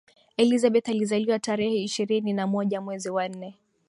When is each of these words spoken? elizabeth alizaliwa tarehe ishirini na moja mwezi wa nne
elizabeth 0.37 0.89
alizaliwa 0.89 1.39
tarehe 1.39 1.83
ishirini 1.83 2.33
na 2.33 2.47
moja 2.47 2.81
mwezi 2.81 3.09
wa 3.09 3.27
nne 3.27 3.59